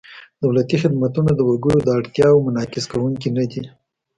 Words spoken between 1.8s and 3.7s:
د اړتیاوو منعکس کوونکي نهدي.